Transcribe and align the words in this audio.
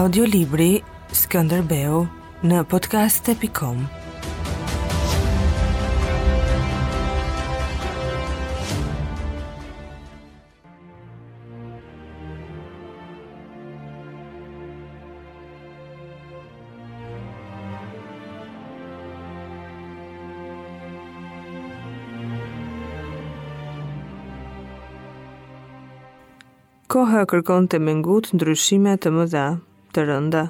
audiolibri 0.00 0.80
Skënderbeu 1.12 1.96
në 2.48 2.60
podcast.com 2.72 3.82
Koha 26.90 27.20
kërkon 27.32 27.68
të 27.70 27.82
mengut 27.84 28.30
ndryshime 28.34 28.96
të 29.00 29.12
mëdha, 29.18 29.44
të 29.94 30.04
rënda. 30.06 30.42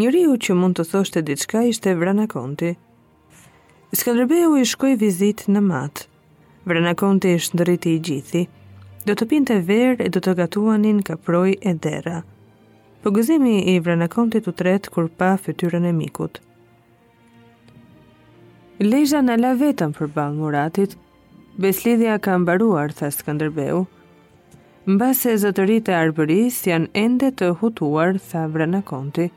Njëriu 0.00 0.36
që 0.40 0.54
mund 0.56 0.78
të 0.78 0.86
thoshte 0.88 1.20
diçka 1.26 1.62
ishte 1.68 1.92
Vrana 2.00 2.24
Konti. 2.32 2.70
Skanderbeu 3.92 4.54
i 4.56 4.64
shkoi 4.68 4.94
vizit 5.00 5.44
në 5.52 5.60
mat. 5.66 6.06
Vrana 6.68 6.94
Konti 6.96 7.34
ishte 7.36 7.58
ndërriti 7.58 7.92
i 7.98 8.02
gjithi. 8.08 8.44
Do 9.06 9.16
të 9.18 9.26
pinte 9.32 9.58
verë 9.68 10.06
e 10.06 10.12
do 10.14 10.22
të 10.24 10.36
gatuanin 10.38 11.02
kaproj 11.06 11.56
e 11.60 11.74
dera. 11.74 12.22
Pogëzimi 13.02 13.56
i 13.72 13.76
Vrana 13.82 14.08
Konti 14.08 14.40
të 14.40 14.54
tret 14.60 14.88
kur 14.94 15.10
pa 15.18 15.34
fytyrën 15.44 15.88
e 15.90 15.94
mikut. 15.96 16.38
Lejza 18.82 19.20
në 19.22 19.36
la 19.42 19.52
vetëm 19.60 19.92
për 19.98 20.08
balë 20.16 20.38
muratit, 20.38 20.94
beslidhja 21.60 22.16
ka 22.18 22.38
mbaruar, 22.38 22.94
tha 22.96 23.10
Skanderbeu, 23.10 23.84
Skanderbeu, 23.84 24.00
Në 24.82 24.96
base 24.98 25.30
e 25.30 25.36
zëtërit 25.38 25.86
e 25.92 25.92
arbëris 25.94 26.56
janë 26.66 26.88
ende 26.98 27.28
të 27.38 27.52
hutuar, 27.60 28.16
tha 28.18 28.40
vrëna 28.50 28.80
konti. 28.82 29.28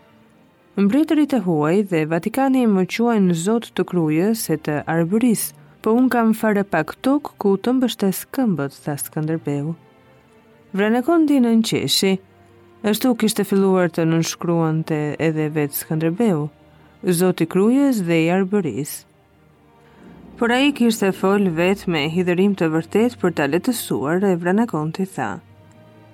Mbretërit 0.81 1.35
e 1.37 1.41
huaj 1.45 1.83
dhe 1.91 1.99
Vatikani 2.09 2.63
më 2.71 2.87
quajnë 2.95 3.35
zot 3.43 3.43
zotë 3.67 3.75
të 3.77 3.85
krujës 3.91 4.47
e 4.49 4.57
të 4.65 4.79
arbëris, 4.89 5.43
po 5.85 5.93
unë 5.99 6.09
kam 6.15 6.33
fare 6.39 6.63
pak 6.73 6.95
tokë 7.05 7.35
ku 7.45 7.53
të 7.61 7.75
mbështes 7.77 8.23
këmbët, 8.33 8.73
tha 8.87 8.97
Skanderbeu. 9.03 9.67
këndërbehu. 9.69 9.73
Vrëna 10.79 11.03
konti 11.11 11.37
në 11.45 11.51
nqeshi, 11.61 12.13
ështu 12.89 13.13
kishtë 13.21 13.45
e 13.45 13.45
filuar 13.51 13.89
të 13.93 14.07
nënshkruan 14.09 14.81
të 14.89 14.99
edhe 15.29 15.51
vetë 15.59 15.75
Skanderbeu, 15.83 16.47
këndërbehu, 16.49 17.15
zotë 17.21 17.43
i 17.43 17.45
krujës 17.53 18.01
dhe 18.09 18.17
i 18.25 18.31
arbëris 18.39 18.97
por 20.39 20.51
a 20.51 20.57
i 20.61 20.71
kishtë 20.75 21.05
e 21.13 21.15
folë 21.15 21.51
vetë 21.55 21.91
me 21.93 22.01
hidërim 22.11 22.55
të 22.59 22.67
vërtet 22.73 23.13
për 23.21 23.33
ta 23.37 23.45
letësuar 23.47 24.23
e 24.27 24.33
vrana 24.41 24.65
konti 24.67 25.05
tha. 25.07 25.29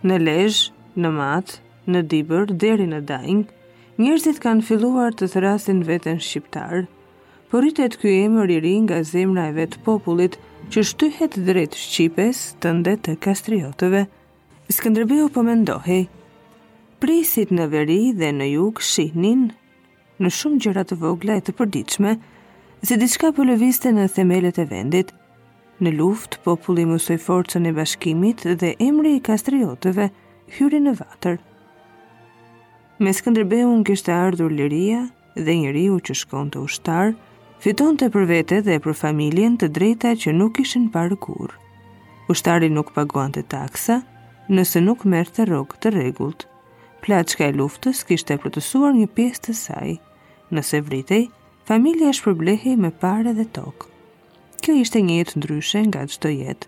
Në 0.05 0.17
lejsh, 0.25 0.59
në 1.01 1.09
matë, 1.15 1.55
në 1.93 2.01
dibër, 2.11 2.51
deri 2.61 2.85
në 2.91 2.99
dajnë, 3.09 3.43
njërzit 4.03 4.41
kanë 4.43 4.65
filluar 4.67 5.17
të 5.17 5.31
thrasin 5.33 5.81
vetën 5.89 6.21
shqiptarë, 6.21 6.83
por 7.49 7.65
rritet 7.65 7.97
ky 8.01 8.13
emër 8.27 8.53
i 8.53 8.59
ri 8.63 8.75
nga 8.85 9.01
zemra 9.09 9.47
e 9.49 9.55
vet 9.57 9.77
popullit 9.85 10.37
që 10.71 10.83
shtyhet 10.91 11.39
drejt 11.47 11.75
shqipes 11.81 12.43
të 12.61 12.75
ndet 12.77 13.01
të 13.07 13.17
kastriotëve. 13.25 14.05
Skënderbeu 14.77 15.29
po 15.33 15.41
Prisit 17.01 17.49
në 17.51 17.65
veri 17.71 18.13
dhe 18.13 18.29
në 18.31 18.47
jug 18.53 18.77
shihnin 18.81 19.51
në 20.21 20.29
shumë 20.29 20.57
gjëra 20.63 20.83
të 20.85 20.95
vogla 21.01 21.33
e 21.39 21.41
të 21.41 21.51
përditshme, 21.57 22.11
si 22.83 22.97
diçka 23.01 23.29
për 23.29 23.35
po 23.37 23.43
lëviste 23.45 23.91
në 23.93 24.07
themelet 24.15 24.57
e 24.57 24.67
vendit. 24.69 25.11
Në 25.85 25.91
luft, 25.99 26.39
populli 26.45 26.83
mësoj 26.89 27.17
forcën 27.21 27.65
e 27.69 27.73
bashkimit 27.77 28.45
dhe 28.61 28.71
emri 28.81 29.15
i 29.17 29.21
kastriotëve 29.25 30.07
hyri 30.57 30.79
në 30.83 30.95
vatër. 30.99 31.35
Me 33.01 33.13
Skënderbeu 33.17 33.69
në 33.79 33.85
kështë 33.89 34.13
ardhur 34.15 34.53
liria 34.57 35.03
dhe 35.37 35.55
njëri 35.61 35.85
u 35.93 35.97
që 36.01 36.15
shkon 36.23 36.49
të 36.53 36.61
ushtar, 36.67 37.13
fiton 37.61 37.97
të 38.01 38.09
për 38.13 38.27
vete 38.29 38.59
dhe 38.67 38.77
për 38.85 38.97
familjen 39.03 39.57
të 39.61 39.69
drejta 39.77 40.13
që 40.21 40.33
nuk 40.41 40.59
ishin 40.65 40.87
parë 40.93 41.17
kur. 41.27 41.53
Ushtari 42.33 42.69
nuk 42.73 42.93
paguan 42.97 43.33
të 43.33 43.45
taksa, 43.53 44.01
nëse 44.53 44.81
nuk 44.85 45.05
mërë 45.09 45.35
të 45.37 45.49
rogë 45.53 45.81
të 45.85 45.93
regullt. 45.99 46.45
Plaçka 47.05 47.47
e 47.49 47.53
luftës 47.61 48.01
kishte 48.09 48.37
protësuar 48.41 48.93
një 48.97 49.07
pjesë 49.17 49.47
të 49.47 49.57
saj. 49.65 49.97
Nëse 50.53 50.81
vritej, 50.85 51.23
familja 51.71 52.09
është 52.11 52.23
përblehi 52.25 52.71
me 52.83 52.89
pare 53.03 53.31
dhe 53.37 53.45
tokë. 53.55 53.87
Kjo 54.61 54.73
ishte 54.79 54.99
një 55.07 55.15
jetë 55.21 55.37
ndryshe 55.39 55.79
nga 55.87 56.01
të 56.23 56.31
jetë. 56.41 56.67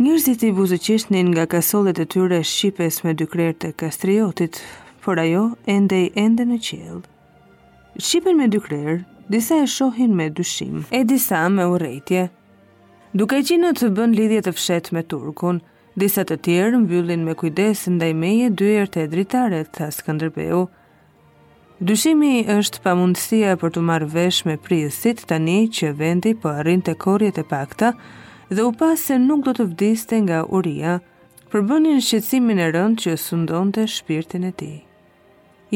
Njërzit 0.00 0.44
i 0.48 0.52
buzëqisht 0.56 1.10
nga 1.12 1.44
kasolet 1.54 1.98
e 2.04 2.06
tyre 2.12 2.38
Shqipes 2.52 3.02
me 3.04 3.12
dy 3.18 3.26
krerë 3.32 3.58
të 3.62 3.68
kastriotit, 3.82 4.62
por 5.04 5.20
ajo 5.20 5.42
ende 5.74 5.98
i 6.06 6.08
ende 6.24 6.46
në 6.48 6.58
qelë. 6.68 6.96
Shqipen 8.06 8.40
me 8.40 8.48
dy 8.54 8.60
krerë, 8.66 8.96
disa 9.34 9.60
e 9.60 9.66
shohin 9.74 10.16
me 10.16 10.30
dyshim, 10.38 10.80
e 10.96 11.04
disa 11.10 11.42
me 11.52 11.68
urejtje. 11.74 12.24
Duke 13.12 13.36
që 13.44 13.60
në 13.60 13.74
të 13.76 13.92
bën 13.98 14.16
lidhjet 14.16 14.48
të 14.48 14.56
fshet 14.56 14.92
me 14.96 15.02
Turkun, 15.12 15.60
disa 16.00 16.24
të 16.24 16.36
tjerë 16.46 16.80
mbyllin 16.86 17.24
me 17.28 17.36
kujdes 17.36 17.84
ndaj 17.98 18.12
meje 18.24 18.48
dyjer 18.60 18.88
të 18.94 19.04
dritare, 19.12 19.60
të 19.68 19.76
thaskëndërbeu, 19.82 20.64
Dyshimi 21.88 22.30
është 22.52 22.80
pamundësia 22.84 23.54
për 23.60 23.70
të 23.74 23.82
marrë 23.90 24.06
vesh 24.14 24.38
me 24.46 24.54
prisit 24.64 25.20
tani 25.30 25.52
që 25.76 25.92
vendi 26.00 26.32
po 26.40 26.50
arrin 26.60 26.82
të 26.88 26.92
korjet 27.04 27.38
e 27.40 27.44
pakta 27.52 27.88
dhe 28.50 28.66
u 28.68 28.72
pas 28.82 29.00
se 29.08 29.16
nuk 29.22 29.46
do 29.46 29.54
të 29.56 29.64
vdiste 29.70 30.18
nga 30.26 30.42
uria, 30.58 30.98
përbënin 31.54 32.02
shqecimin 32.08 32.60
e 32.60 32.66
rënd 32.76 33.00
që 33.04 33.14
sundon 33.22 33.70
të 33.72 33.86
shpirtin 33.94 34.44
e 34.50 34.50
ti. 34.60 34.68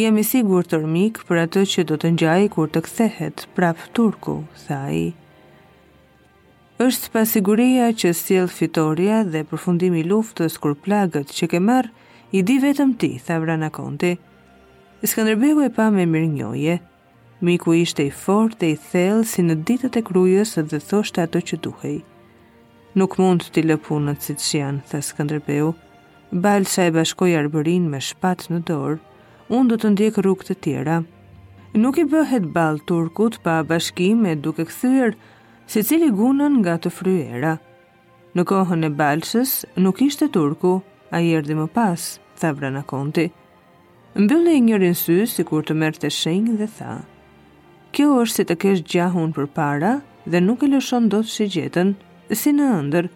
Jemi 0.02 0.26
sigur 0.32 0.68
të 0.68 0.82
rmik 0.82 1.22
për 1.28 1.40
atë 1.46 1.64
që 1.72 1.86
do 1.92 1.96
të 2.04 2.12
njaj 2.18 2.44
kur 2.58 2.68
të 2.76 2.84
kthehet 2.90 3.46
prap 3.56 3.86
turku, 3.96 4.36
tha 4.66 4.82
i. 5.00 5.06
Êshtë 6.88 7.14
pasiguria 7.16 7.88
që 8.02 8.12
s'jel 8.20 8.52
fitoria 8.58 9.22
dhe 9.32 9.44
përfundimi 9.48 10.04
luftës 10.12 10.60
kur 10.60 10.76
plagët 10.84 11.32
që 11.38 11.48
ke 11.54 11.64
marrë, 11.70 11.94
i 12.36 12.42
di 12.44 12.60
vetëm 12.66 12.92
ti, 13.00 13.12
tha 13.24 13.38
vrana 13.44 13.70
konti, 13.80 14.16
Iskanderbehu 15.04 15.60
e 15.64 15.68
pa 15.76 15.90
me 15.92 16.04
mirë 16.08 16.28
njoje. 16.32 16.74
Miku 17.44 17.74
ishte 17.76 18.06
i 18.06 18.12
fort 18.24 18.54
dhe 18.60 18.70
i 18.72 18.76
thellë 18.84 19.26
si 19.28 19.42
në 19.44 19.56
ditët 19.68 19.98
e 20.00 20.02
krujës 20.08 20.54
dhe 20.70 20.78
thoshte 20.80 21.20
ato 21.20 21.42
që 21.50 21.58
duhej. 21.66 21.98
Nuk 22.96 23.18
mund 23.20 23.44
të 23.52 23.66
lë 23.66 23.76
punën 23.84 24.16
siç 24.24 24.46
janë, 24.56 24.80
tha 24.88 25.02
Skënderbeu. 25.04 25.74
Balsa 26.46 26.86
e 26.88 26.94
bashkoi 26.96 27.34
arbërin 27.36 27.90
me 27.92 28.00
shpat 28.06 28.46
në 28.48 28.62
dorë. 28.70 28.96
Unë 29.52 29.74
do 29.74 29.78
të 29.82 29.92
ndjek 29.92 30.22
rrugë 30.24 30.48
të 30.48 30.56
tjera. 30.64 30.96
Nuk 31.82 32.00
i 32.00 32.06
bëhet 32.14 32.48
ball 32.56 32.80
turkut 32.88 33.36
pa 33.44 33.58
bashkim 33.74 34.24
e 34.24 34.34
duke 34.40 34.64
kthyer 34.70 35.12
secili 35.68 36.08
gunën 36.16 36.56
nga 36.62 36.78
të 36.80 36.94
fryera. 36.96 37.54
Në 38.32 38.42
kohën 38.52 38.88
e 38.88 38.94
Balsës 39.02 39.52
nuk 39.84 40.00
ishte 40.08 40.32
turku, 40.38 40.78
ai 41.12 41.26
erdhi 41.36 41.54
më 41.60 41.68
pas, 41.76 42.02
tha 42.40 42.56
Vranakonti 42.56 43.28
mbylli 44.14 44.50
e 44.54 44.60
njërin 44.62 44.94
sy 44.94 45.14
si 45.26 45.42
kur 45.46 45.64
të 45.66 45.74
mërë 45.78 46.00
të 46.04 46.08
shenjë 46.14 46.52
dhe 46.60 46.66
tha, 46.78 46.92
kjo 47.94 48.04
është 48.22 48.36
si 48.40 48.44
të 48.48 48.56
kesh 48.64 48.82
gjahun 48.94 49.32
për 49.34 49.46
para 49.56 49.92
dhe 50.30 50.40
nuk 50.44 50.62
e 50.62 50.68
lëshon 50.70 51.08
do 51.10 51.18
të 51.24 51.30
shigjetën, 51.34 51.90
si 52.40 52.52
në 52.56 52.68
ndër, 52.86 53.08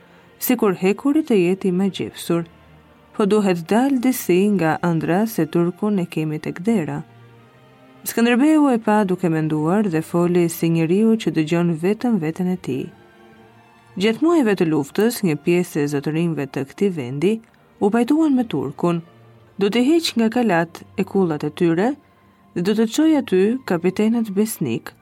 si 0.44 0.56
kur 0.58 0.74
hekurit 0.80 1.28
të 1.30 1.38
jeti 1.42 1.70
me 1.78 1.86
gjepsur, 1.94 2.42
po 3.14 3.26
duhet 3.30 3.62
dalë 3.70 4.00
disi 4.08 4.40
nga 4.56 4.74
ndra 4.94 5.20
se 5.30 5.46
turkun 5.54 6.02
e 6.02 6.06
kemi 6.14 6.40
të 6.42 6.54
kdera. 6.58 6.98
Skëndërbeu 8.08 8.66
e 8.74 8.78
pa 8.82 9.00
duke 9.10 9.30
menduar 9.30 9.86
dhe 9.90 10.02
foli 10.10 10.46
si 10.50 10.66
njëriu 10.72 11.14
që 11.22 11.32
dëgjon 11.36 11.72
vetëm 11.82 12.18
vetën 12.22 12.48
e 12.54 12.56
ti. 12.64 12.80
Gjetë 14.02 14.22
muajve 14.22 14.54
të 14.58 14.66
luftës, 14.70 15.22
një 15.26 15.34
pjesë 15.46 15.82
e 15.82 15.86
zëtërinve 15.94 16.46
të 16.54 16.64
këti 16.70 16.90
vendi, 16.98 17.32
u 17.82 17.90
pajtuan 17.90 18.34
me 18.38 18.44
turkun, 18.46 19.02
do 19.58 19.66
të 19.74 19.80
heq 19.88 20.08
nga 20.20 20.28
kalat 20.34 20.82
e 20.96 21.04
kullat 21.04 21.42
e 21.44 21.48
tyre 21.60 21.88
dhe 22.54 22.62
do 22.66 22.74
të 22.78 22.84
qoj 22.94 23.10
aty 23.20 23.38
kapitenët 23.70 24.28
besnik, 24.36 24.92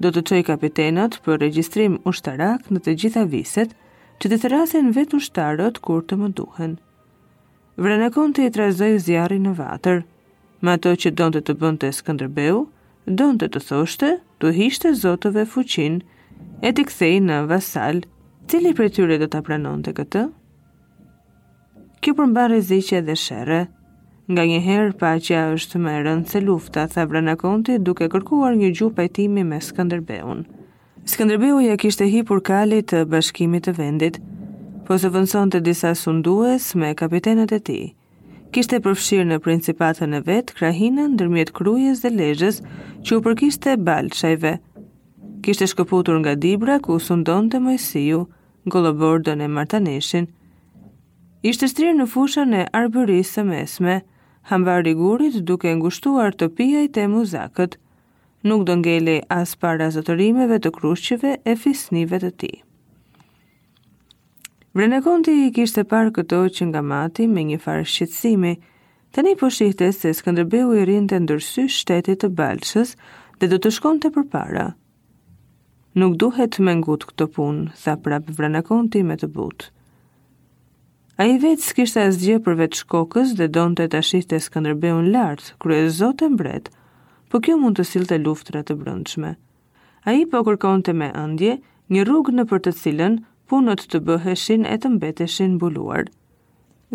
do 0.00 0.08
të 0.14 0.22
qoj 0.30 0.38
kapitenët 0.48 1.18
për 1.26 1.36
regjistrim 1.44 1.98
ushtarak 2.12 2.70
në 2.72 2.80
të 2.86 2.94
gjitha 3.02 3.24
viset 3.34 3.74
që 4.22 4.30
të 4.32 4.38
të 4.44 4.52
rasin 4.54 4.88
vetë 4.96 5.18
ushtarët 5.20 5.80
kur 5.84 6.04
të 6.08 6.18
më 6.22 6.30
duhen. 6.40 6.78
Vrenakon 7.76 8.32
të 8.34 8.48
i 8.48 8.52
trazoj 8.56 8.90
zjarri 9.04 9.38
në 9.44 9.52
vatër, 9.60 10.00
ma 10.64 10.78
to 10.82 10.96
që 10.98 11.12
donë 11.20 11.38
të 11.38 11.44
të 11.50 11.58
bënd 11.60 11.84
të 11.84 11.92
skëndërbeu, 12.00 12.62
donë 13.20 13.36
të 13.44 13.50
të 13.54 13.62
thoshte, 13.68 14.14
të 14.40 14.52
hishte 14.56 14.94
zotëve 15.02 15.44
fuqin, 15.52 16.00
e 16.66 16.72
të 16.74 16.88
kthej 16.88 17.20
në 17.28 17.42
vasal, 17.52 18.00
cili 18.48 18.72
për 18.78 18.90
tyre 18.96 19.20
do 19.22 19.28
të 19.30 19.44
pranon 19.48 19.84
të 19.84 19.94
këtë? 20.00 20.24
Kjo 22.02 22.12
përmbare 22.18 22.58
ziqe 22.72 23.02
dhe 23.06 23.14
shere, 23.26 23.62
Nga 24.28 24.42
një 24.48 24.56
herë 24.64 24.88
pa 25.00 25.10
që 25.24 25.36
është 25.54 25.78
më 25.80 25.92
rëndë 26.04 26.28
se 26.30 26.40
lufta, 26.44 26.82
tha 26.92 27.04
Vrana 27.08 27.32
Konti 27.40 27.78
duke 27.80 28.10
kërkuar 28.12 28.58
një 28.60 28.68
gjuhë 28.76 28.92
pajtimi 28.98 29.44
me 29.48 29.56
Skanderbeun. 29.64 30.42
Skënderbeu 31.08 31.62
ja 31.64 31.78
kishte 31.80 32.04
hipur 32.12 32.42
kalit 32.44 32.90
të 32.92 33.06
bashkimit 33.08 33.64
të 33.64 33.72
vendit, 33.78 34.18
po 34.84 34.98
se 35.00 35.08
vëndëson 35.14 35.52
të 35.54 35.62
disa 35.70 35.94
sundues 35.96 36.66
me 36.76 36.90
kapitenet 37.00 37.54
e 37.56 37.60
ti. 37.70 37.78
Kishte 38.52 38.82
përfshirë 38.84 39.24
në 39.30 39.38
principatën 39.44 40.18
e 40.20 40.20
vetë, 40.28 40.58
krahinën, 40.60 41.16
dërmjet 41.20 41.54
krujes 41.56 42.04
dhe 42.04 42.12
lejës, 42.12 42.60
që 43.08 43.16
u 43.16 43.24
përkiste 43.24 43.78
balqajve. 43.88 44.52
Kishte 45.44 45.70
shkëputur 45.72 46.20
nga 46.20 46.36
dibra 46.36 46.76
ku 46.84 46.98
sundon 47.00 47.48
të 47.52 47.62
mojësiju, 47.64 48.20
golobordën 48.76 49.40
e 49.40 49.48
martaneshin. 49.56 50.28
Ishte 51.48 51.72
shtrirë 51.72 51.96
në 52.02 52.08
fushën 52.12 52.56
e 52.60 52.64
arbërisë 52.82 53.34
së 53.38 53.46
mesme, 53.54 53.98
hamvar 54.50 54.82
rigurit 54.86 55.34
duke 55.48 55.72
ngushtuar 55.76 56.32
të 56.38 56.46
pijaj 56.56 56.86
të 56.96 57.02
muzakët. 57.14 57.74
Nuk 58.48 58.62
do 58.68 58.76
ngele 58.80 59.18
as 59.36 59.52
para 59.64 59.88
zotërimeve 59.96 60.58
të 60.64 60.70
krushqeve 60.78 61.34
e 61.52 61.56
fisnive 61.64 62.20
të 62.24 62.30
ti. 62.42 62.50
Vrenekonti 64.78 65.34
i 65.44 65.52
kishte 65.56 65.84
parë 65.90 66.12
këto 66.20 66.38
që 66.56 66.68
nga 66.70 66.82
mati 66.90 67.26
me 67.32 67.42
një 67.50 67.58
farë 67.66 67.86
shqetsimi, 67.92 68.54
po 68.58 68.62
të 69.16 69.22
një 69.24 69.32
poshihte 69.40 69.86
se 69.96 70.10
Skëndërbeu 70.16 70.74
i 70.76 70.82
rinë 70.88 71.08
të 71.10 71.18
ndërsy 71.24 71.62
shtetit 71.76 72.20
të 72.22 72.28
balqës 72.38 72.90
dhe 73.40 73.48
do 73.52 73.56
të 73.60 73.70
shkon 73.78 73.98
të 74.02 74.10
përpara. 74.16 74.66
Nuk 76.00 76.12
duhet 76.20 76.60
me 76.66 76.72
ngut 76.82 77.06
këto 77.08 77.26
punë, 77.38 77.64
tha 77.82 77.96
prap 78.04 78.28
Vrenekonti 78.38 79.00
me 79.08 79.16
të 79.20 79.28
butë. 79.38 79.72
A 81.18 81.24
i 81.26 81.32
vetë 81.42 81.64
s'kishtë 81.66 82.02
asgje 82.06 82.34
për 82.46 82.54
vetë 82.60 82.78
shkokës 82.78 83.30
dhe 83.38 83.48
donë 83.54 83.74
të 83.80 83.84
të 83.92 84.00
shiste 84.08 84.38
s'këndërbeun 84.42 85.08
lartë, 85.14 85.48
kërë 85.62 85.78
e 85.78 85.88
zotë 85.96 86.26
e 86.28 86.28
mbretë, 86.34 86.72
po 87.32 87.40
kjo 87.42 87.56
mund 87.58 87.80
të 87.80 87.86
silte 87.88 88.18
luftra 88.22 88.60
të 88.62 88.76
brëndshme. 88.82 89.32
A 90.06 90.14
i 90.14 90.22
po 90.30 90.44
kërkon 90.46 90.84
të 90.86 90.94
me 91.00 91.08
ëndje, 91.24 91.56
një 91.96 92.04
rrugë 92.06 92.36
në 92.36 92.44
për 92.52 92.62
të 92.68 92.74
cilën 92.82 93.16
punët 93.50 93.82
të 93.90 94.02
bëheshin 94.06 94.68
e 94.74 94.76
të 94.78 94.92
mbeteshin 94.94 95.58
buluar. 95.64 96.06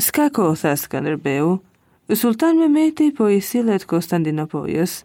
Ska 0.07 0.29
ko, 0.39 0.47
tha 0.61 0.71
Skanderbeu, 0.79 1.57
sultan 2.23 2.63
me 2.63 2.71
meti 2.77 3.11
po 3.19 3.27
i 3.35 3.43
silet 3.49 3.83
Konstantinopojës, 3.91 4.95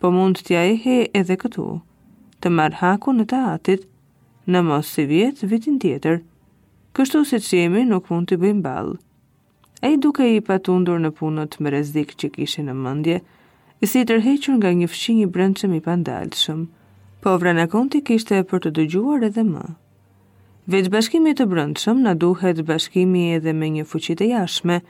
po 0.00 0.08
mund 0.16 0.40
t'ja 0.46 0.64
i 0.72 0.80
he 0.86 0.98
edhe 1.20 1.36
këtu, 1.44 1.68
të 2.40 2.54
marhaku 2.56 3.12
në 3.20 3.28
të 3.34 3.44
atit, 3.52 3.86
në 4.48 4.64
mos 4.72 4.96
si 4.96 5.04
vjetë 5.12 5.52
vitin 5.52 5.76
tjetër, 5.84 6.22
kështu 6.98 7.20
se 7.28 7.38
që 7.46 7.58
jemi 7.60 7.82
nuk 7.90 8.08
mund 8.10 8.28
të 8.30 8.38
bëjmë 8.42 8.62
balë. 8.66 8.96
E 9.86 9.94
duke 10.04 10.26
i 10.34 10.40
patundur 10.46 10.98
në 11.02 11.10
punët 11.18 11.56
më 11.62 11.72
rezikë 11.74 12.16
që 12.20 12.30
kishin 12.34 12.66
në 12.68 12.74
mëndje, 12.76 13.20
i 13.82 13.86
si 13.88 14.02
tërhequr 14.08 14.58
nga 14.58 14.72
një 14.76 14.88
fshin 14.92 15.22
i 15.24 15.28
brendshëm 15.34 15.76
i 15.78 15.82
pandalëshëm, 15.86 16.64
po 17.22 17.36
vrana 17.40 17.66
konti 17.72 18.02
kishte 18.06 18.42
për 18.50 18.64
të 18.66 18.72
dëgjuar 18.78 19.24
edhe 19.28 19.44
më. 19.52 19.62
Veç 20.72 20.90
bashkimit 20.92 21.38
të 21.40 21.46
brendshëm, 21.52 22.02
na 22.04 22.12
duhet 22.14 22.60
bashkimi 22.68 23.22
edhe 23.38 23.52
me 23.56 23.70
një 23.78 23.86
fuqit 23.90 24.20
e 24.26 24.32
jashme, 24.34 24.80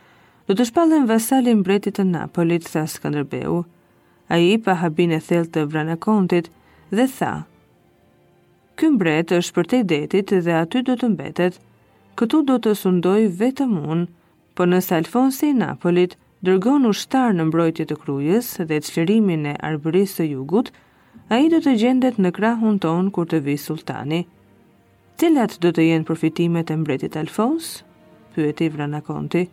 do 0.51 0.55
të 0.57 0.67
shpallin 0.71 1.07
vasalin 1.07 1.61
mbretit 1.63 1.95
të 2.01 2.05
Napolit, 2.15 2.67
tha 2.73 2.83
Skanderbeu. 2.91 3.61
A 4.35 4.37
i 4.39 4.57
pa 4.65 4.75
habin 4.83 5.13
e 5.15 5.21
thel 5.29 5.47
të 5.47 5.69
vrana 5.71 5.95
kontit 6.03 6.51
dhe 6.91 7.07
tha, 7.19 7.31
Ky 8.77 8.89
mbret 8.97 9.33
është 9.39 9.55
për 9.57 9.67
te 9.71 9.79
detit 9.93 10.31
dhe 10.47 10.53
aty 10.59 10.81
do 10.83 10.95
të 10.97 11.09
mbetet, 11.15 11.59
këtu 12.19 12.41
do 12.49 12.57
të 12.63 12.73
sundoj 12.79 13.29
vetëm 13.41 13.77
unë, 13.79 14.07
për 14.57 14.71
po 14.73 14.95
Alfonsi 14.97 15.51
i 15.51 15.55
Napolit 15.57 16.17
dërgon 16.45 16.87
ushtar 16.89 17.35
në 17.37 17.45
mbrojtje 17.51 17.85
të 17.91 17.97
krujës 18.03 18.49
dhe 18.69 18.79
çlirimin 18.87 19.47
e 19.53 19.55
arbërisë 19.69 20.21
të 20.23 20.27
jugut, 20.33 20.71
ai 21.31 21.49
do 21.53 21.61
të 21.63 21.75
gjendet 21.83 22.19
në 22.21 22.33
krahun 22.37 22.79
ton 22.83 23.11
kur 23.11 23.27
të 23.29 23.41
vi 23.47 23.55
sultani. 23.59 24.23
Cilat 25.21 25.59
do 25.61 25.73
të 25.73 25.85
jenë 25.91 26.09
përfitimet 26.09 26.71
e 26.71 26.77
mbretit 26.81 27.17
Alfons? 27.17 27.83
pyeti 28.35 28.69
Vrana 28.71 29.01
Konti. 29.05 29.47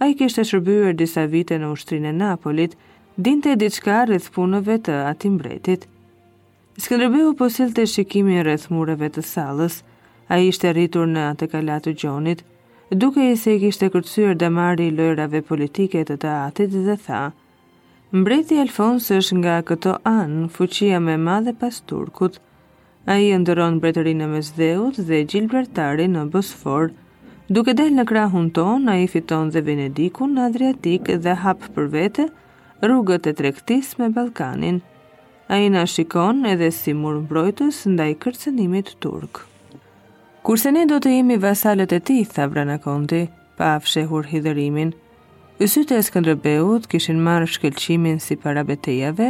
A 0.00 0.06
i 0.08 0.14
kishtë 0.16 0.44
shërbyer 0.48 0.94
disa 0.96 1.26
vite 1.28 1.56
në 1.60 1.68
ushtrinë 1.74 2.08
e 2.08 2.12
Napolit, 2.16 2.74
dinte 3.20 3.52
e 3.52 3.56
diçka 3.60 4.02
rrëth 4.08 4.30
punëve 4.34 4.78
të 4.88 4.94
ati 5.10 5.28
mbretit. 5.30 5.86
Skëndërbehu 6.80 7.34
posil 7.36 7.72
të 7.76 7.84
shikimin 7.92 8.40
rrëth 8.44 8.70
mureve 8.72 9.10
të 9.12 9.20
salës, 9.32 9.82
a 10.30 10.38
i 10.38 10.52
shte 10.54 10.70
rritur 10.74 11.08
në 11.10 11.24
atë 11.32 11.46
kalatë 11.52 11.92
gjonit, 11.98 12.42
duke 13.02 13.24
i 13.32 13.36
se 13.38 13.56
i 13.56 13.58
kishte 13.64 13.88
kërtsyër 13.90 14.36
dhe 14.38 14.50
marri 14.54 14.86
lojrave 14.94 15.40
politike 15.48 16.04
të 16.06 16.16
të 16.22 16.34
atit 16.46 16.70
dhe 16.86 16.94
tha, 17.06 17.22
mbreti 18.20 18.60
Alfons 18.62 19.10
është 19.16 19.40
nga 19.40 19.56
këto 19.66 19.96
anë 20.12 20.48
fuqia 20.54 21.00
me 21.02 21.16
madhe 21.26 21.56
pas 21.62 21.80
Turkut, 21.90 22.38
a 23.10 23.18
i 23.24 23.32
ndëron 23.42 23.78
mbretërinë 23.80 24.26
me 24.30 24.38
Mesdheut 24.38 25.02
dhe 25.10 25.20
Gjilbertari 25.32 26.06
në 26.14 26.24
Bosfor, 26.36 26.92
duke 27.58 27.74
del 27.80 27.90
në 27.98 28.06
krahun 28.12 28.52
ton, 28.60 28.86
a 28.92 28.94
i 29.02 29.10
fiton 29.10 29.50
dhe 29.50 29.64
Venedikun 29.66 30.36
në 30.36 30.46
Adriatik 30.52 31.10
dhe 31.26 31.34
hapë 31.42 31.74
për 31.74 31.90
vete 31.98 32.28
rrugët 32.86 33.26
e 33.26 33.34
trektis 33.42 33.96
me 33.98 34.12
Balkanin, 34.20 34.78
a 35.50 35.58
i 35.58 35.68
në 35.74 35.88
shikon 35.96 36.46
edhe 36.54 36.70
si 36.78 36.94
murë 37.02 37.26
mbrojtës 37.26 37.84
ndaj 37.96 38.12
kërcenimit 38.22 38.96
Turkë. 39.04 39.49
Kurse 40.42 40.72
ne 40.74 40.86
do 40.90 40.96
të 41.04 41.10
jemi 41.18 41.36
vasalët 41.42 41.92
e 41.92 41.98
ti, 42.00 42.14
tha 42.24 42.46
vrana 42.48 42.78
konti, 42.80 43.26
pa 43.58 43.74
afshehur 43.76 44.24
hiderimin, 44.32 44.94
ësute 45.60 45.96
e 46.00 46.04
skëndrëbeut 46.06 46.86
kishin 46.88 47.20
marrë 47.26 47.48
shkelqimin 47.56 48.20
si 48.26 48.36
para 48.44 48.62
betejave, 48.64 49.26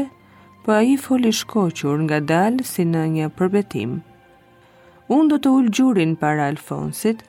po 0.62 0.72
a 0.76 0.82
i 0.86 0.94
foli 1.06 1.32
shkoqur 1.40 2.04
nga 2.06 2.20
dalë 2.30 2.66
si 2.72 2.86
në 2.86 3.02
një 3.16 3.26
përbetim. 3.38 3.96
Unë 5.16 5.28
do 5.32 5.38
të 5.42 5.54
ullë 5.58 5.74
gjurin 5.80 6.12
para 6.22 6.46
Alfonsit, 6.52 7.24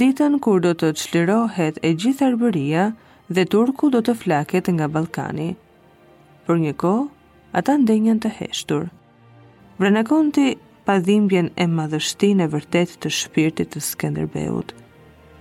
ditën 0.00 0.38
kur 0.42 0.58
do 0.66 0.72
të 0.74 0.90
të 0.96 1.02
shlirohet 1.04 1.78
e 1.86 1.92
gjithë 2.02 2.26
arbëria 2.32 2.88
dhe 3.36 3.44
turku 3.54 3.92
do 3.94 4.00
të 4.02 4.16
flaket 4.24 4.72
nga 4.74 4.88
Balkani. 4.96 5.52
Për 6.48 6.58
një 6.66 6.74
ko, 6.82 6.96
ata 7.60 7.76
ndenjën 7.84 8.18
të 8.26 8.32
heshtur. 8.40 8.88
Vrenakonti 9.78 10.50
pa 10.90 10.98
dhimbjen 11.06 11.48
e 11.54 11.64
madhështin 11.70 12.40
e 12.42 12.46
vërtet 12.50 12.96
të 13.02 13.10
shpirtit 13.14 13.68
të 13.72 13.80
Skenderbeut. 13.88 14.72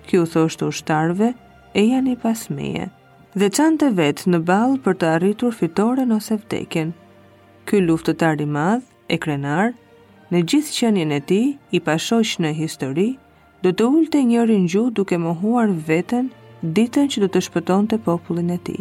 Kjo 0.05 0.21
thoshtë 0.33 0.67
u 0.69 0.73
shtarve 0.79 1.29
e 1.73 1.81
janë 1.87 2.11
i 2.13 2.17
pasmeje, 2.21 2.83
dhe 3.39 3.47
qanë 3.57 3.79
të 3.81 3.87
vetë 3.99 4.29
në 4.33 4.39
balë 4.49 4.77
për 4.85 4.97
të 5.01 5.07
arritur 5.13 5.55
fitore 5.59 6.05
ose 6.17 6.27
sevdekin. 6.35 6.91
Ky 7.65 7.79
luftëtar 7.85 8.37
të 8.37 8.45
madh, 8.57 8.83
e 9.13 9.17
krenar, 9.23 9.71
në 10.31 10.43
gjithë 10.51 10.75
qenjen 10.83 11.15
e 11.17 11.19
ti, 11.31 11.41
i 11.77 11.79
pashosh 11.87 12.35
në 12.45 12.53
histori, 12.59 13.07
do 13.63 13.73
të 13.73 13.89
ullë 13.93 14.11
të 14.13 14.21
njërë 14.33 14.59
një 14.61 14.71
gjuh 14.75 14.93
duke 14.99 15.17
më 15.25 15.33
huar 15.41 15.73
vetën 15.89 16.29
ditën 16.77 17.09
që 17.09 17.25
do 17.25 17.31
të 17.33 17.41
shpëton 17.47 17.89
të 17.89 18.01
popullin 18.05 18.53
e 18.57 18.59
ti. 18.67 18.77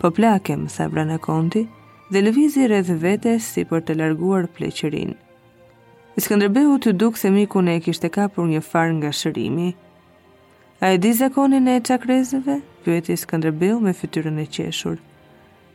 Po 0.00 0.14
plakem, 0.20 0.68
sabra 0.78 1.02
në 1.10 1.18
konti, 1.26 1.66
dhe 2.12 2.22
lëvizi 2.28 2.70
redhë 2.70 2.98
vetës 3.08 3.52
si 3.56 3.66
për 3.72 3.82
të 3.88 3.98
larguar 4.04 4.46
pleqërinë. 4.60 5.18
Iskëndërbehu 6.20 6.72
të 6.84 6.90
dukë 7.00 7.20
se 7.22 7.28
miku 7.32 7.62
ne 7.64 7.78
kishte 7.84 8.08
kapur 8.12 8.44
një 8.48 8.60
farë 8.66 8.96
nga 8.98 9.12
shërimi. 9.16 9.68
A 10.84 10.90
e 10.94 10.98
di 11.00 11.12
zakonin 11.16 11.70
e 11.72 11.76
qakrezëve? 11.88 12.56
Pyet 12.84 13.08
Iskëndërbehu 13.14 13.78
me 13.86 13.94
fytyrën 13.96 14.42
e 14.42 14.44
qeshur. 14.56 14.98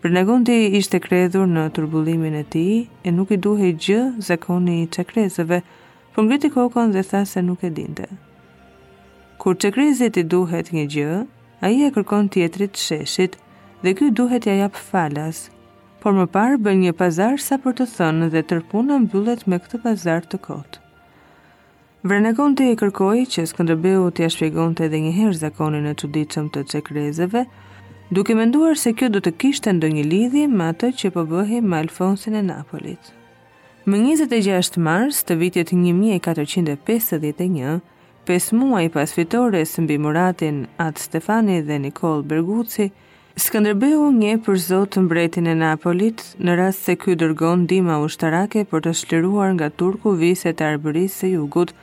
Brenagundi 0.01 0.57
ishte 0.77 0.99
kredhur 1.01 1.49
në 1.49 1.63
turbulimin 1.73 2.37
e 2.37 2.43
ti 2.53 2.65
e 3.01 3.09
nuk 3.15 3.33
i 3.33 3.39
duhe 3.47 3.71
gjë 3.85 4.01
zakoni 4.29 4.75
i 4.83 4.89
qakrezëve, 4.97 5.61
për 5.63 6.19
po 6.21 6.25
ngriti 6.27 6.53
kokon 6.53 6.93
dhe 6.93 7.03
tha 7.09 7.23
se 7.31 7.41
nuk 7.47 7.65
e 7.69 7.73
dinte. 7.79 8.05
Kur 9.41 9.57
qakrezit 9.61 10.21
i 10.21 10.27
duhet 10.35 10.69
një 10.73 10.85
gjë, 10.93 11.15
a 11.65 11.69
i 11.73 11.81
e 11.87 11.91
kërkon 11.97 12.29
tjetrit 12.33 12.77
sheshit 12.77 13.39
dhe 13.81 13.97
kjo 13.97 14.13
duhet 14.21 14.45
ja 14.45 14.53
jap 14.61 14.77
falas 14.89 15.47
por 16.07 16.15
më 16.15 16.27
parë 16.39 16.55
bën 16.63 16.77
një 16.85 16.91
pazar 16.95 17.33
sa 17.43 17.57
për 17.59 17.73
të 17.81 17.85
thënë 17.91 18.27
dhe 18.31 18.39
tërpuna 18.47 18.95
mbyllet 19.03 19.41
me 19.51 19.57
këtë 19.59 19.79
pazar 19.85 20.23
të 20.31 20.37
kotë. 20.45 20.79
Vrenakon 22.07 22.53
të 22.55 22.63
i 22.71 22.77
kërkoj 22.79 23.17
që 23.33 23.41
Skëndërbeu 23.51 24.05
të 24.15 24.19
ja 24.23 24.29
shpjegon 24.31 24.71
të 24.77 24.85
edhe 24.87 25.01
njëherë 25.03 25.35
zakonin 25.41 25.85
e 25.91 25.97
qëditëm 25.99 26.45
të 26.53 26.59
cekrezeve, 26.71 27.41
duke 28.15 28.31
menduar 28.39 28.75
se 28.79 28.89
kjo 28.95 29.07
do 29.11 29.19
të 29.19 29.31
kishtë 29.41 29.69
ndonjë 29.75 30.03
lidhje 30.13 30.45
me 30.53 30.65
atë 30.71 30.87
që 31.01 31.07
po 31.17 31.21
bëhe 31.33 31.57
me 31.67 31.75
Alfonsin 31.83 32.35
e 32.39 32.45
Napolit. 32.53 33.03
Më 33.89 33.95
26 34.05 34.79
mars 34.87 35.17
të 35.27 35.33
vitit 35.43 35.69
1451, 35.75 37.81
pes 38.27 38.45
muaj 38.55 38.87
pas 38.95 39.09
fitores 39.19 39.71
mbi 39.83 39.95
muratin 40.05 40.57
atë 40.87 41.03
Stefani 41.09 41.57
dhe 41.67 41.77
Nikol 41.83 42.19
Berguci, 42.31 42.87
Skënderbeu 43.37 44.05
nje 44.17 44.37
për 44.45 44.55
zotë 44.63 45.01
mbretin 45.05 45.45
e 45.45 45.51
Napolit 45.57 46.21
në 46.47 46.53
rast 46.57 46.87
se 46.87 46.95
ky 47.03 47.13
dërgon 47.21 47.59
ndihmë 47.67 47.97
ushtarake 48.05 48.63
për 48.71 48.81
të 48.87 48.93
shliruar 49.01 49.51
nga 49.53 49.67
turku 49.81 50.13
viset 50.21 50.63
e 50.63 50.65
arbërisë 50.69 51.15
së 51.23 51.27
jugut, 51.35 51.73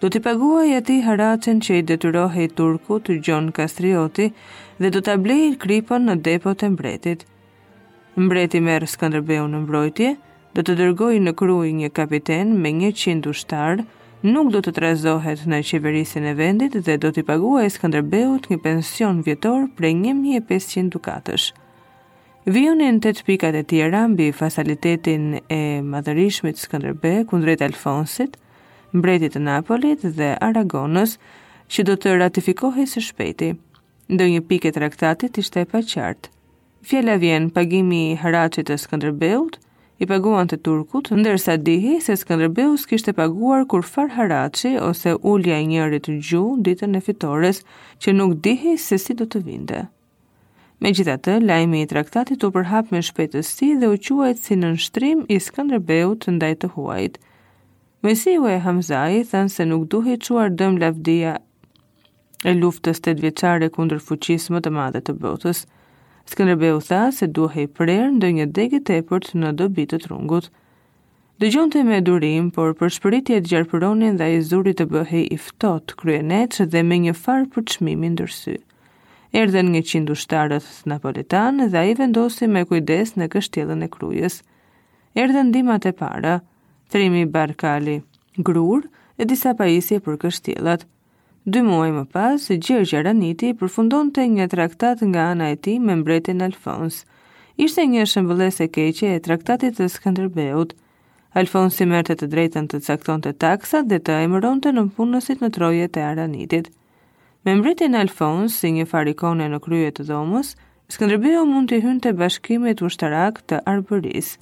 do 0.00 0.06
t'i 0.10 0.20
paguaj 0.26 0.68
atij 0.78 1.00
haraçin 1.08 1.58
që 1.66 1.80
i 1.80 1.96
i 2.44 2.48
turku 2.60 3.00
të 3.08 3.16
Gjon 3.24 3.50
Kastrioti 3.58 4.28
dhe 4.78 4.90
do 4.94 5.00
ta 5.08 5.16
blej 5.26 5.58
kripën 5.64 6.06
në 6.06 6.14
depot 6.30 6.56
të 6.62 6.70
mbretit. 6.76 7.26
Mbreti 8.16 8.60
merr 8.68 8.86
Skënderbeu 8.94 9.48
në 9.50 9.58
mbrojtje, 9.66 10.12
do 10.54 10.60
të 10.62 10.78
dërgojë 10.84 11.20
në 11.26 11.32
kruj 11.42 11.66
një 11.82 11.90
kapiten 11.98 12.54
me 12.62 12.70
100 12.94 13.26
ushtarë 13.34 13.82
nuk 14.22 14.52
do 14.54 14.60
të 14.62 14.70
trazohet 14.76 15.40
në 15.50 15.58
qeverisin 15.66 16.24
e 16.30 16.36
vendit 16.38 16.76
dhe 16.86 16.94
do 17.02 17.10
t'i 17.10 17.24
pagua 17.26 17.64
e 17.66 17.70
Skanderbeut 17.74 18.44
një 18.50 18.58
pension 18.62 19.18
vjetor 19.26 19.64
prej 19.76 19.92
1500 19.98 20.90
dukatësh. 20.94 21.48
Vionin 22.52 22.98
të 23.02 23.12
pikat 23.26 23.54
e 23.54 23.62
tjera 23.70 24.04
mbi 24.08 24.30
fasalitetin 24.34 25.40
e 25.48 25.62
madhërishmit 25.82 26.58
Skanderbe 26.58 27.22
kundrejt 27.30 27.62
Alfonsit, 27.66 28.38
mbretit 28.92 29.34
të 29.36 29.42
Napolit 29.42 30.02
dhe 30.06 30.32
Aragonës, 30.42 31.16
që 31.70 31.84
do 31.88 31.96
të 31.96 32.16
ratifikohi 32.20 32.86
së 32.86 33.00
shpeti. 33.00 33.52
Ndë 34.12 34.26
një 34.30 34.40
pike 34.50 34.72
traktatit 34.74 35.38
ishte 35.38 35.62
e 35.62 35.66
pa 35.70 35.80
qartë. 35.82 36.30
Fjela 36.82 37.14
vjen 37.16 37.48
pagimi 37.54 38.16
haracit 38.18 38.66
të 38.68 38.76
Skanderbeut, 38.84 39.58
i 40.02 40.06
paguan 40.10 40.48
të 40.50 40.56
turkut, 40.66 41.12
ndërsa 41.14 41.54
dihi 41.62 42.00
se 42.02 42.16
Skënderbeu 42.18 42.72
kishte 42.90 43.12
paguar 43.14 43.62
kur 43.70 43.84
Far 43.86 44.08
haraci 44.16 44.72
ose 44.90 45.12
ulja 45.32 45.58
e 45.62 45.66
njërit 45.72 46.08
gjuh 46.28 46.56
ditën 46.66 46.98
e 46.98 47.00
fitores, 47.08 47.60
që 48.02 48.10
nuk 48.18 48.32
dihi 48.46 48.72
se 48.86 48.98
si 48.98 49.14
do 49.20 49.28
të 49.30 49.42
vinte. 49.46 49.84
Megjithatë, 50.82 51.36
lajmi 51.46 51.82
i 51.84 51.88
traktatit 51.92 52.42
u 52.42 52.50
përhap 52.56 52.90
me 52.90 53.02
shpejtësi 53.08 53.68
dhe 53.80 53.92
u 53.94 54.00
quajt 54.08 54.40
si 54.42 54.58
në 54.58 54.72
nështrim 54.74 55.22
i 55.30 55.38
Skënderbeu 55.46 56.16
të 56.24 56.34
ndaj 56.36 56.56
të 56.64 56.72
huajt. 56.74 57.20
Mesiu 58.02 58.48
e 58.50 58.58
Hamzai 58.64 59.22
thënë 59.30 59.54
se 59.54 59.68
nuk 59.70 59.86
duhi 59.94 60.18
quar 60.26 60.50
dëm 60.58 60.80
lavdia 60.82 61.36
e 62.50 62.56
luftës 62.62 62.98
të 62.98 63.14
dvjeqare 63.20 63.70
kundër 63.76 64.02
fuqismë 64.08 64.64
të 64.66 64.74
madhe 64.80 65.04
të 65.06 65.14
botës. 65.22 65.62
Skënderbeu 66.30 66.78
tha 66.86 67.10
se 67.12 67.26
i 67.26 67.66
prerë 67.78 68.04
ndë 68.16 68.28
një 68.34 68.44
degë 68.56 68.78
të 68.86 68.92
epërt 69.02 69.34
në 69.34 69.52
dobi 69.60 69.84
të 69.92 69.98
trungut. 70.06 70.50
Dëgjonte 71.42 71.82
me 71.84 72.00
durim, 72.00 72.50
por 72.50 72.74
për 72.78 72.88
shpëritje 72.96 73.40
të 73.40 73.48
gjarëpëronin 73.50 74.16
dhe 74.18 74.26
i 74.38 74.40
zuri 74.50 74.72
të 74.74 74.86
bëhej 74.92 75.24
i 75.30 75.36
ftot, 75.46 75.94
kryeneq 75.98 76.60
dhe 76.72 76.82
me 76.86 76.96
një 77.06 77.14
farë 77.22 77.48
për 77.54 77.62
çmimin 77.72 78.14
ndërsy. 78.14 78.54
Erdhen 79.40 79.72
një 79.74 79.80
qindu 79.90 80.14
shtarët 80.22 80.66
Napolitan 80.92 81.58
dhe 81.72 81.82
i 81.90 81.94
vendosi 81.98 82.46
me 82.52 82.62
kujdes 82.68 83.16
në 83.18 83.26
kështjelën 83.32 83.82
e 83.82 83.90
krujës. 83.94 84.38
Erdhen 85.24 85.50
dimat 85.56 85.86
e 85.90 85.92
para, 86.02 86.36
trimi 86.92 87.24
barkali, 87.34 87.98
grur 88.46 88.84
e 89.18 89.26
disa 89.26 89.56
pajisje 89.58 89.98
për 90.06 90.20
kështjelat. 90.26 90.86
Dy 91.44 91.58
muaj 91.66 91.90
më 91.90 92.02
pas, 92.12 92.44
Gjergja 92.64 93.00
Raniti 93.02 93.48
përfundon 93.58 94.12
të 94.14 94.28
një 94.30 94.44
traktat 94.52 95.00
nga 95.10 95.24
ana 95.32 95.48
e 95.50 95.56
ti 95.58 95.72
me 95.82 95.96
mbretin 95.98 96.38
Alfons. 96.46 97.00
Ishte 97.58 97.82
një 97.90 98.04
shëmbëles 98.06 98.60
e 98.62 98.68
keqe 98.70 99.08
e 99.16 99.22
traktatit 99.26 99.74
të 99.78 99.88
Skanderbeut. 99.90 100.76
Alfons 101.34 101.80
i 101.82 101.86
mërte 101.90 102.14
të 102.14 102.28
drejtën 102.30 102.68
të 102.70 102.78
cakton 102.86 103.24
të 103.26 103.32
taksat 103.42 103.90
dhe 103.90 103.98
të 103.98 104.20
emëron 104.26 104.62
të 104.62 104.70
në 104.76 104.86
punësit 104.94 105.42
në 105.42 105.50
troje 105.58 105.90
të 105.90 106.06
Aranitit. 106.12 106.70
Me 107.42 107.56
mbretin 107.58 107.98
Alfons, 107.98 108.54
si 108.62 108.70
një 108.78 108.86
farikone 108.92 109.50
në 109.50 109.58
krye 109.66 109.90
të 109.98 110.06
dhomës, 110.12 110.54
Skanderbeut 110.94 111.48
mund 111.50 111.72
të 111.74 111.82
hynë 111.82 112.02
të 112.06 112.10
bashkimit 112.22 112.82
ushtarak 112.86 113.42
të 113.50 113.58
Arbëris. 113.74 114.36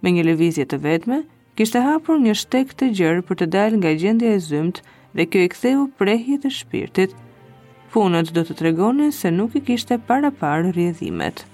Me 0.00 0.14
një 0.16 0.24
levizje 0.32 0.64
të 0.64 0.80
vetme, 0.88 1.26
kishte 1.60 1.82
hapur 1.84 2.16
një 2.24 2.38
shtek 2.40 2.72
të 2.72 2.94
gjërë 3.02 3.24
për 3.28 3.36
të 3.42 3.46
dalë 3.58 3.80
nga 3.84 3.92
gjendje 4.04 4.32
e 4.38 4.46
zymtë 4.48 4.86
dhe 5.14 5.26
kjo 5.32 5.40
i 5.46 5.52
ktheu 5.54 5.86
prehje 6.00 6.36
të 6.44 6.50
shpirtit. 6.58 7.14
Punët 7.94 8.32
do 8.36 8.44
të 8.48 8.58
tregonin 8.60 9.14
se 9.22 9.32
nuk 9.38 9.56
i 9.60 9.64
kishte 9.70 10.00
para 10.10 10.34
parë 10.44 10.74
rjedhimet. 10.80 11.48